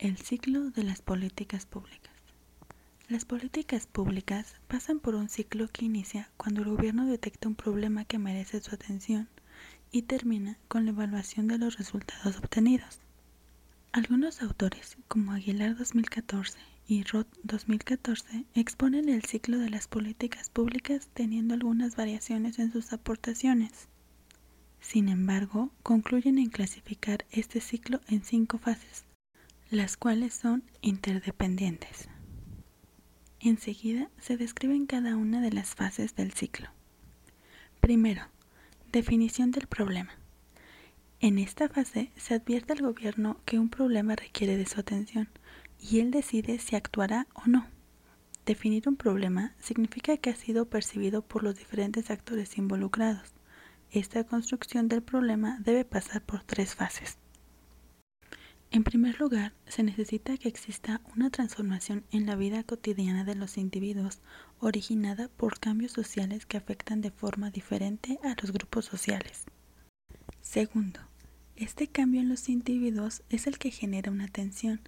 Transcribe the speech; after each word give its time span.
El 0.00 0.16
ciclo 0.16 0.70
de 0.70 0.82
las 0.82 1.02
políticas 1.02 1.66
públicas. 1.66 2.14
Las 3.10 3.26
políticas 3.26 3.86
públicas 3.86 4.54
pasan 4.66 4.98
por 4.98 5.14
un 5.14 5.28
ciclo 5.28 5.68
que 5.68 5.84
inicia 5.84 6.30
cuando 6.38 6.62
el 6.62 6.70
gobierno 6.70 7.04
detecta 7.04 7.48
un 7.48 7.54
problema 7.54 8.06
que 8.06 8.18
merece 8.18 8.62
su 8.62 8.74
atención 8.74 9.28
y 9.92 10.00
termina 10.00 10.56
con 10.68 10.86
la 10.86 10.92
evaluación 10.92 11.48
de 11.48 11.58
los 11.58 11.76
resultados 11.76 12.38
obtenidos. 12.38 12.98
Algunos 13.92 14.40
autores, 14.40 14.96
como 15.06 15.32
Aguilar 15.32 15.76
2014 15.76 16.56
y 16.88 17.02
Roth 17.02 17.28
2014, 17.42 18.46
exponen 18.54 19.10
el 19.10 19.26
ciclo 19.26 19.58
de 19.58 19.68
las 19.68 19.86
políticas 19.86 20.48
públicas 20.48 21.10
teniendo 21.12 21.52
algunas 21.52 21.94
variaciones 21.94 22.58
en 22.58 22.72
sus 22.72 22.94
aportaciones. 22.94 23.88
Sin 24.80 25.10
embargo, 25.10 25.68
concluyen 25.82 26.38
en 26.38 26.48
clasificar 26.48 27.26
este 27.32 27.60
ciclo 27.60 28.00
en 28.08 28.24
cinco 28.24 28.56
fases 28.56 29.04
las 29.70 29.96
cuales 29.96 30.34
son 30.34 30.64
interdependientes. 30.80 32.08
Enseguida 33.38 34.10
se 34.18 34.36
describen 34.36 34.86
cada 34.86 35.16
una 35.16 35.40
de 35.40 35.52
las 35.52 35.76
fases 35.76 36.16
del 36.16 36.32
ciclo. 36.32 36.68
Primero, 37.80 38.22
definición 38.90 39.52
del 39.52 39.68
problema. 39.68 40.10
En 41.20 41.38
esta 41.38 41.68
fase 41.68 42.10
se 42.16 42.34
advierte 42.34 42.72
al 42.72 42.82
gobierno 42.82 43.40
que 43.44 43.60
un 43.60 43.68
problema 43.68 44.16
requiere 44.16 44.56
de 44.56 44.66
su 44.66 44.80
atención 44.80 45.28
y 45.78 46.00
él 46.00 46.10
decide 46.10 46.58
si 46.58 46.74
actuará 46.74 47.28
o 47.34 47.42
no. 47.46 47.66
Definir 48.46 48.88
un 48.88 48.96
problema 48.96 49.54
significa 49.60 50.16
que 50.16 50.30
ha 50.30 50.34
sido 50.34 50.64
percibido 50.64 51.22
por 51.22 51.44
los 51.44 51.56
diferentes 51.56 52.10
actores 52.10 52.58
involucrados. 52.58 53.34
Esta 53.92 54.24
construcción 54.24 54.88
del 54.88 55.02
problema 55.02 55.58
debe 55.60 55.84
pasar 55.84 56.22
por 56.22 56.42
tres 56.42 56.74
fases. 56.74 57.18
En 58.72 58.84
primer 58.84 59.18
lugar, 59.18 59.52
se 59.66 59.82
necesita 59.82 60.36
que 60.36 60.48
exista 60.48 61.00
una 61.16 61.30
transformación 61.30 62.04
en 62.12 62.24
la 62.24 62.36
vida 62.36 62.62
cotidiana 62.62 63.24
de 63.24 63.34
los 63.34 63.58
individuos 63.58 64.20
originada 64.60 65.26
por 65.26 65.58
cambios 65.58 65.90
sociales 65.90 66.46
que 66.46 66.56
afectan 66.56 67.00
de 67.00 67.10
forma 67.10 67.50
diferente 67.50 68.20
a 68.22 68.36
los 68.40 68.52
grupos 68.52 68.84
sociales. 68.84 69.46
Segundo, 70.40 71.00
este 71.56 71.88
cambio 71.88 72.20
en 72.20 72.28
los 72.28 72.48
individuos 72.48 73.24
es 73.28 73.48
el 73.48 73.58
que 73.58 73.72
genera 73.72 74.12
una 74.12 74.28
tensión 74.28 74.80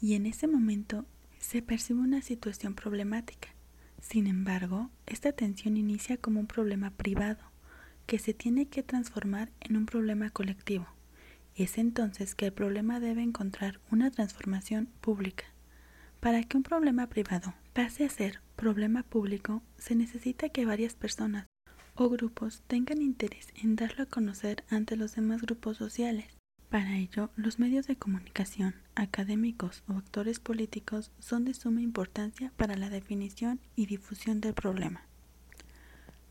y 0.00 0.14
en 0.14 0.26
ese 0.26 0.48
momento 0.48 1.06
se 1.38 1.62
percibe 1.62 2.00
una 2.00 2.22
situación 2.22 2.74
problemática. 2.74 3.50
Sin 4.00 4.26
embargo, 4.26 4.90
esta 5.06 5.30
tensión 5.30 5.76
inicia 5.76 6.16
como 6.16 6.40
un 6.40 6.48
problema 6.48 6.90
privado 6.90 7.52
que 8.06 8.18
se 8.18 8.34
tiene 8.34 8.66
que 8.66 8.82
transformar 8.82 9.52
en 9.60 9.76
un 9.76 9.86
problema 9.86 10.30
colectivo. 10.30 10.97
Es 11.58 11.76
entonces 11.76 12.36
que 12.36 12.46
el 12.46 12.52
problema 12.52 13.00
debe 13.00 13.20
encontrar 13.20 13.80
una 13.90 14.12
transformación 14.12 14.86
pública. 15.00 15.44
Para 16.20 16.44
que 16.44 16.56
un 16.56 16.62
problema 16.62 17.08
privado 17.08 17.52
pase 17.72 18.04
a 18.04 18.08
ser 18.08 18.40
problema 18.54 19.02
público, 19.02 19.60
se 19.76 19.96
necesita 19.96 20.50
que 20.50 20.64
varias 20.64 20.94
personas 20.94 21.46
o 21.96 22.08
grupos 22.08 22.62
tengan 22.68 23.02
interés 23.02 23.48
en 23.60 23.74
darlo 23.74 24.04
a 24.04 24.06
conocer 24.06 24.62
ante 24.70 24.94
los 24.94 25.16
demás 25.16 25.42
grupos 25.42 25.76
sociales. 25.76 26.28
Para 26.70 26.96
ello, 26.96 27.30
los 27.34 27.58
medios 27.58 27.88
de 27.88 27.96
comunicación, 27.96 28.76
académicos 28.94 29.82
o 29.88 29.94
actores 29.94 30.38
políticos 30.38 31.10
son 31.18 31.44
de 31.44 31.54
suma 31.54 31.82
importancia 31.82 32.52
para 32.56 32.76
la 32.76 32.88
definición 32.88 33.58
y 33.74 33.86
difusión 33.86 34.40
del 34.40 34.54
problema. 34.54 35.02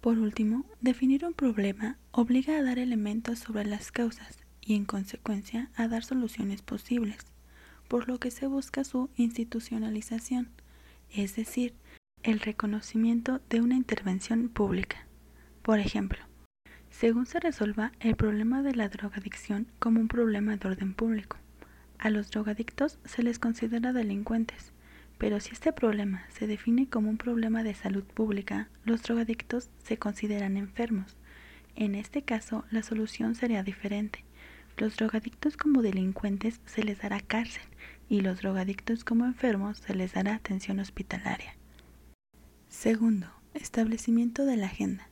Por 0.00 0.18
último, 0.18 0.64
definir 0.80 1.26
un 1.26 1.34
problema 1.34 1.98
obliga 2.10 2.56
a 2.56 2.62
dar 2.62 2.78
elementos 2.78 3.40
sobre 3.40 3.66
las 3.66 3.92
causas 3.92 4.39
y 4.60 4.74
en 4.74 4.84
consecuencia 4.84 5.70
a 5.74 5.88
dar 5.88 6.04
soluciones 6.04 6.62
posibles, 6.62 7.18
por 7.88 8.08
lo 8.08 8.18
que 8.18 8.30
se 8.30 8.46
busca 8.46 8.84
su 8.84 9.10
institucionalización, 9.16 10.48
es 11.10 11.36
decir, 11.36 11.74
el 12.22 12.40
reconocimiento 12.40 13.40
de 13.48 13.60
una 13.60 13.74
intervención 13.74 14.48
pública. 14.48 15.06
Por 15.62 15.78
ejemplo, 15.78 16.18
según 16.90 17.26
se 17.26 17.40
resuelva 17.40 17.92
el 18.00 18.16
problema 18.16 18.62
de 18.62 18.74
la 18.74 18.88
drogadicción 18.88 19.66
como 19.78 20.00
un 20.00 20.08
problema 20.08 20.56
de 20.56 20.68
orden 20.68 20.94
público, 20.94 21.36
a 21.98 22.10
los 22.10 22.30
drogadictos 22.30 22.98
se 23.04 23.22
les 23.22 23.38
considera 23.38 23.92
delincuentes, 23.92 24.72
pero 25.18 25.38
si 25.38 25.52
este 25.52 25.72
problema 25.72 26.24
se 26.30 26.46
define 26.46 26.88
como 26.88 27.10
un 27.10 27.18
problema 27.18 27.62
de 27.62 27.74
salud 27.74 28.04
pública, 28.04 28.68
los 28.84 29.02
drogadictos 29.02 29.68
se 29.82 29.98
consideran 29.98 30.56
enfermos. 30.56 31.16
En 31.76 31.94
este 31.94 32.22
caso, 32.22 32.64
la 32.70 32.82
solución 32.82 33.34
sería 33.34 33.62
diferente 33.62 34.24
los 34.80 34.96
drogadictos 34.96 35.58
como 35.58 35.82
delincuentes 35.82 36.60
se 36.64 36.82
les 36.82 37.02
dará 37.02 37.20
cárcel 37.20 37.62
y 38.08 38.22
los 38.22 38.40
drogadictos 38.40 39.04
como 39.04 39.26
enfermos 39.26 39.76
se 39.78 39.94
les 39.94 40.14
dará 40.14 40.34
atención 40.34 40.80
hospitalaria. 40.80 41.54
Segundo, 42.68 43.26
establecimiento 43.52 44.46
de 44.46 44.56
la 44.56 44.66
agenda. 44.66 45.08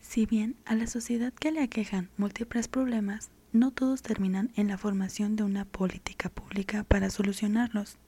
Si 0.00 0.24
bien 0.24 0.56
a 0.64 0.74
la 0.74 0.86
sociedad 0.86 1.32
que 1.34 1.52
le 1.52 1.60
aquejan 1.60 2.08
múltiples 2.16 2.68
problemas, 2.68 3.30
no 3.52 3.70
todos 3.70 4.00
terminan 4.00 4.50
en 4.56 4.68
la 4.68 4.78
formación 4.78 5.36
de 5.36 5.42
una 5.42 5.66
política 5.66 6.30
pública 6.30 6.84
para 6.84 7.10
solucionarlos. 7.10 7.98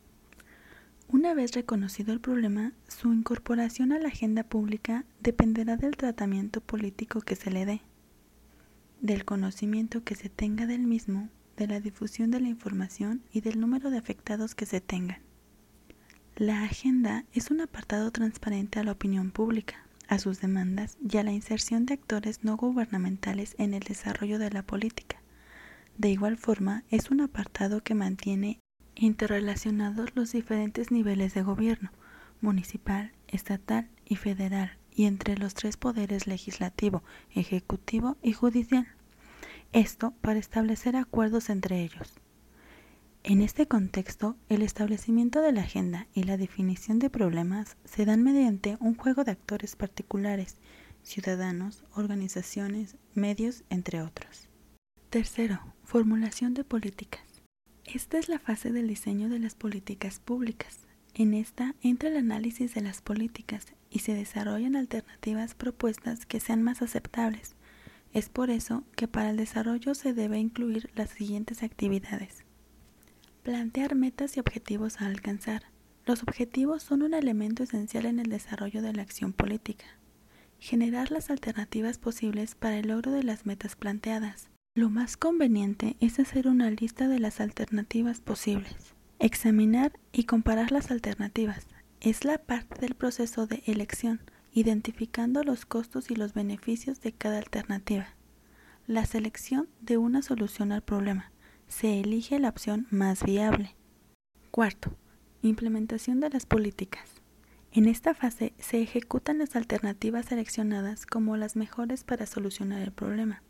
Una 1.08 1.34
vez 1.34 1.52
reconocido 1.52 2.14
el 2.14 2.20
problema, 2.20 2.72
su 2.88 3.12
incorporación 3.12 3.92
a 3.92 3.98
la 3.98 4.08
agenda 4.08 4.42
pública 4.42 5.04
dependerá 5.20 5.76
del 5.76 5.96
tratamiento 5.96 6.62
político 6.62 7.20
que 7.20 7.36
se 7.36 7.50
le 7.50 7.66
dé 7.66 7.82
del 9.00 9.24
conocimiento 9.24 10.02
que 10.04 10.14
se 10.14 10.28
tenga 10.28 10.66
del 10.66 10.82
mismo, 10.86 11.28
de 11.56 11.66
la 11.66 11.80
difusión 11.80 12.30
de 12.30 12.40
la 12.40 12.48
información 12.48 13.22
y 13.32 13.40
del 13.40 13.60
número 13.60 13.90
de 13.90 13.98
afectados 13.98 14.54
que 14.54 14.66
se 14.66 14.80
tengan. 14.80 15.20
La 16.36 16.64
agenda 16.64 17.24
es 17.32 17.50
un 17.50 17.60
apartado 17.62 18.10
transparente 18.10 18.78
a 18.78 18.84
la 18.84 18.92
opinión 18.92 19.30
pública, 19.30 19.86
a 20.08 20.18
sus 20.18 20.40
demandas 20.40 20.98
y 21.00 21.16
a 21.16 21.22
la 21.22 21.32
inserción 21.32 21.86
de 21.86 21.94
actores 21.94 22.44
no 22.44 22.56
gubernamentales 22.56 23.54
en 23.58 23.74
el 23.74 23.80
desarrollo 23.80 24.38
de 24.38 24.50
la 24.50 24.62
política. 24.62 25.22
De 25.96 26.10
igual 26.10 26.36
forma, 26.36 26.84
es 26.90 27.10
un 27.10 27.22
apartado 27.22 27.82
que 27.82 27.94
mantiene 27.94 28.60
interrelacionados 28.94 30.14
los 30.14 30.32
diferentes 30.32 30.90
niveles 30.90 31.34
de 31.34 31.42
gobierno, 31.42 31.90
municipal, 32.40 33.12
estatal 33.28 33.88
y 34.04 34.16
federal, 34.16 34.76
y 34.96 35.04
entre 35.04 35.36
los 35.36 35.54
tres 35.54 35.76
poderes 35.76 36.26
legislativo, 36.26 37.04
ejecutivo 37.30 38.16
y 38.22 38.32
judicial. 38.32 38.88
Esto 39.72 40.14
para 40.22 40.38
establecer 40.38 40.96
acuerdos 40.96 41.50
entre 41.50 41.82
ellos. 41.82 42.14
En 43.22 43.42
este 43.42 43.66
contexto, 43.66 44.36
el 44.48 44.62
establecimiento 44.62 45.42
de 45.42 45.52
la 45.52 45.62
agenda 45.62 46.06
y 46.14 46.22
la 46.22 46.36
definición 46.36 46.98
de 46.98 47.10
problemas 47.10 47.76
se 47.84 48.04
dan 48.04 48.22
mediante 48.22 48.78
un 48.80 48.94
juego 48.94 49.24
de 49.24 49.32
actores 49.32 49.76
particulares, 49.76 50.56
ciudadanos, 51.02 51.84
organizaciones, 51.94 52.96
medios, 53.14 53.64
entre 53.68 54.00
otros. 54.00 54.48
Tercero, 55.10 55.60
formulación 55.82 56.54
de 56.54 56.64
políticas. 56.64 57.22
Esta 57.84 58.18
es 58.18 58.28
la 58.28 58.38
fase 58.38 58.72
del 58.72 58.88
diseño 58.88 59.28
de 59.28 59.40
las 59.40 59.54
políticas 59.54 60.20
públicas. 60.20 60.85
En 61.18 61.32
esta 61.32 61.74
entra 61.80 62.10
el 62.10 62.18
análisis 62.18 62.74
de 62.74 62.82
las 62.82 63.00
políticas 63.00 63.64
y 63.88 64.00
se 64.00 64.12
desarrollan 64.12 64.76
alternativas 64.76 65.54
propuestas 65.54 66.26
que 66.26 66.40
sean 66.40 66.62
más 66.62 66.82
aceptables. 66.82 67.56
Es 68.12 68.28
por 68.28 68.50
eso 68.50 68.84
que 68.96 69.08
para 69.08 69.30
el 69.30 69.38
desarrollo 69.38 69.94
se 69.94 70.12
debe 70.12 70.38
incluir 70.38 70.90
las 70.94 71.08
siguientes 71.08 71.62
actividades. 71.62 72.44
Plantear 73.44 73.94
metas 73.94 74.36
y 74.36 74.40
objetivos 74.40 75.00
a 75.00 75.06
alcanzar. 75.06 75.62
Los 76.04 76.22
objetivos 76.22 76.82
son 76.82 77.00
un 77.00 77.14
elemento 77.14 77.62
esencial 77.62 78.04
en 78.04 78.18
el 78.20 78.28
desarrollo 78.28 78.82
de 78.82 78.92
la 78.92 79.00
acción 79.00 79.32
política. 79.32 79.86
Generar 80.58 81.10
las 81.10 81.30
alternativas 81.30 81.96
posibles 81.96 82.54
para 82.54 82.76
el 82.76 82.88
logro 82.88 83.12
de 83.12 83.22
las 83.22 83.46
metas 83.46 83.74
planteadas. 83.74 84.50
Lo 84.74 84.90
más 84.90 85.16
conveniente 85.16 85.96
es 86.00 86.20
hacer 86.20 86.46
una 86.46 86.70
lista 86.70 87.08
de 87.08 87.20
las 87.20 87.40
alternativas 87.40 88.20
posibles. 88.20 88.95
Examinar 89.18 89.98
y 90.12 90.24
comparar 90.24 90.72
las 90.72 90.90
alternativas 90.90 91.66
es 92.00 92.26
la 92.26 92.36
parte 92.36 92.82
del 92.82 92.94
proceso 92.94 93.46
de 93.46 93.62
elección, 93.64 94.20
identificando 94.52 95.42
los 95.42 95.64
costos 95.64 96.10
y 96.10 96.16
los 96.16 96.34
beneficios 96.34 97.00
de 97.00 97.12
cada 97.12 97.38
alternativa. 97.38 98.08
La 98.86 99.06
selección 99.06 99.68
de 99.80 99.96
una 99.96 100.20
solución 100.20 100.70
al 100.70 100.82
problema. 100.82 101.32
Se 101.66 101.98
elige 101.98 102.38
la 102.38 102.50
opción 102.50 102.86
más 102.90 103.24
viable. 103.24 103.74
Cuarto, 104.50 104.94
implementación 105.40 106.20
de 106.20 106.28
las 106.28 106.44
políticas. 106.44 107.08
En 107.72 107.88
esta 107.88 108.12
fase 108.12 108.52
se 108.58 108.82
ejecutan 108.82 109.38
las 109.38 109.56
alternativas 109.56 110.26
seleccionadas 110.26 111.06
como 111.06 111.38
las 111.38 111.56
mejores 111.56 112.04
para 112.04 112.26
solucionar 112.26 112.82
el 112.82 112.92
problema 112.92 113.42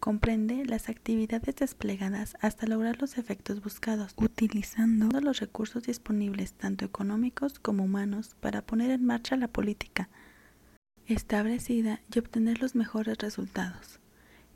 comprende 0.00 0.64
las 0.64 0.88
actividades 0.88 1.54
desplegadas 1.56 2.36
hasta 2.40 2.66
lograr 2.66 3.00
los 3.00 3.18
efectos 3.18 3.62
buscados, 3.62 4.14
utilizando 4.16 5.20
los 5.20 5.38
recursos 5.40 5.84
disponibles, 5.84 6.54
tanto 6.54 6.86
económicos 6.86 7.58
como 7.58 7.84
humanos, 7.84 8.34
para 8.40 8.62
poner 8.62 8.90
en 8.90 9.04
marcha 9.04 9.36
la 9.36 9.48
política 9.48 10.08
establecida 11.06 12.00
y 12.12 12.18
obtener 12.18 12.60
los 12.60 12.74
mejores 12.74 13.18
resultados. 13.18 14.00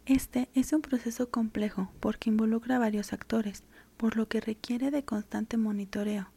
Este 0.07 0.49
es 0.55 0.73
un 0.73 0.83
proceso 0.83 1.31
complejo 1.31 1.91
porque 2.01 2.31
involucra 2.31 2.77
a 2.77 2.81
varios 2.81 3.13
actores, 3.13 3.65
por 3.97 4.17
lo 4.17 4.29
que 4.29 4.41
requiere 4.41 4.91
de 4.91 5.05
constante 5.05 5.57
monitoreo. 5.57 6.31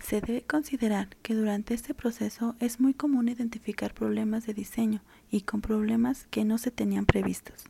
Se 0.00 0.20
debe 0.20 0.42
considerar 0.42 1.16
que 1.22 1.34
durante 1.34 1.74
este 1.74 1.94
proceso 1.94 2.56
es 2.60 2.80
muy 2.80 2.94
común 2.94 3.28
identificar 3.28 3.94
problemas 3.94 4.46
de 4.46 4.54
diseño 4.54 5.02
y 5.30 5.42
con 5.42 5.60
problemas 5.60 6.26
que 6.30 6.44
no 6.44 6.58
se 6.58 6.70
tenían 6.70 7.06
previstos. 7.06 7.64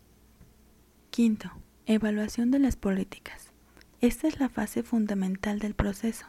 Quinto, 1.15 1.53
evaluación 1.87 2.51
de 2.51 2.59
las 2.59 2.75
políticas. 2.75 3.53
Esta 4.01 4.27
es 4.27 4.41
la 4.41 4.49
fase 4.49 4.83
fundamental 4.83 5.61
del 5.61 5.75
proceso. 5.75 6.27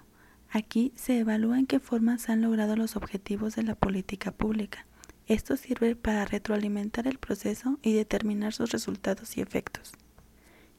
Aquí 0.52 0.94
se 0.96 1.18
evalúa 1.18 1.58
en 1.58 1.66
qué 1.66 1.80
forma 1.80 2.20
se 2.20 2.32
han 2.32 2.44
logrado 2.44 2.76
los 2.76 2.96
objetivos 2.96 3.56
de 3.56 3.64
la 3.64 3.74
política 3.74 4.32
pública. 4.32 4.86
Esto 5.26 5.58
sirve 5.58 5.96
para 5.96 6.26
retroalimentar 6.26 7.08
el 7.08 7.18
proceso 7.18 7.80
y 7.82 7.94
determinar 7.94 8.54
sus 8.54 8.70
resultados 8.70 9.38
y 9.38 9.42
efectos. 9.42 9.94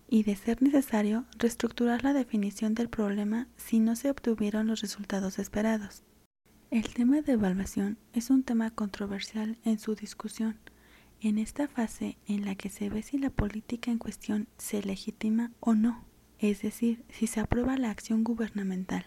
Y 0.08 0.23
de 0.23 0.37
ser 0.37 0.62
necesario, 0.62 1.25
reestructurar 1.37 2.05
la 2.05 2.12
definición 2.12 2.75
del 2.75 2.88
problema 2.88 3.49
si 3.56 3.81
no 3.81 3.97
se 3.97 4.08
obtuvieron 4.08 4.69
los 4.69 4.82
resultados 4.82 5.41
esperados. 5.41 6.05
El 6.70 6.94
tema 6.94 7.23
de 7.23 7.32
evaluación 7.32 7.99
es 8.12 8.31
un 8.31 8.44
tema 8.44 8.70
controversial 8.70 9.58
en 9.64 9.81
su 9.81 9.97
discusión. 9.97 10.61
En 11.20 11.38
esta 11.38 11.66
fase 11.66 12.18
en 12.26 12.44
la 12.44 12.54
que 12.54 12.68
se 12.68 12.90
ve 12.90 13.02
si 13.02 13.18
la 13.18 13.30
política 13.30 13.90
en 13.90 13.98
cuestión 13.98 14.48
se 14.58 14.82
legitima 14.82 15.50
o 15.60 15.74
no, 15.74 16.04
es 16.38 16.60
decir, 16.60 17.04
si 17.08 17.26
se 17.26 17.40
aprueba 17.40 17.78
la 17.78 17.90
acción 17.90 18.22
gubernamental. 18.22 19.06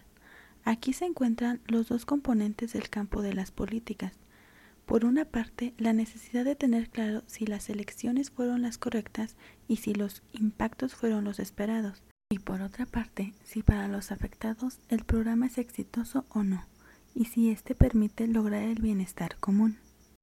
Aquí 0.63 0.93
se 0.93 1.05
encuentran 1.05 1.61
los 1.67 1.87
dos 1.87 2.05
componentes 2.05 2.73
del 2.73 2.89
campo 2.89 3.21
de 3.21 3.33
las 3.33 3.51
políticas. 3.51 4.13
Por 4.85 5.05
una 5.05 5.25
parte, 5.25 5.75
la 5.77 5.93
necesidad 5.93 6.43
de 6.45 6.55
tener 6.55 6.89
claro 6.89 7.23
si 7.27 7.45
las 7.45 7.69
elecciones 7.69 8.31
fueron 8.31 8.63
las 8.63 8.79
correctas 8.79 9.35
y 9.67 9.77
si 9.77 9.93
los 9.93 10.23
impactos 10.33 10.95
fueron 10.95 11.23
los 11.23 11.39
esperados. 11.39 12.01
Y 12.31 12.39
por 12.39 12.61
otra 12.61 12.87
parte, 12.87 13.33
si 13.43 13.61
para 13.61 13.87
los 13.87 14.11
afectados 14.11 14.79
el 14.89 15.05
programa 15.05 15.45
es 15.45 15.59
exitoso 15.59 16.25
o 16.29 16.43
no, 16.43 16.65
y 17.13 17.25
si 17.25 17.51
éste 17.51 17.75
permite 17.75 18.27
lograr 18.27 18.63
el 18.63 18.81
bienestar 18.81 19.37
común. 19.37 19.77